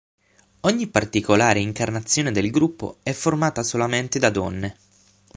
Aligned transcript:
Questa 0.59 0.87
particolare 0.89 1.59
incarnazione 1.59 2.31
del 2.31 2.49
gruppo 2.49 2.97
è 3.03 3.11
formata 3.11 3.61
solamente 3.61 4.17
da 4.17 4.31
donne. 4.31 4.77